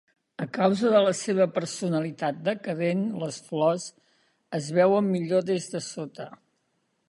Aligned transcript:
A 0.43 0.45
causa 0.53 0.87
de 0.95 1.01
la 1.07 1.11
seva 1.19 1.45
personalitat 1.57 2.41
decadent, 2.49 3.05
les 3.25 3.39
flors 3.51 3.85
es 4.61 4.73
veuen 4.81 5.15
millor 5.19 5.49
des 5.51 5.73
de 5.75 5.87
sota. 5.93 6.31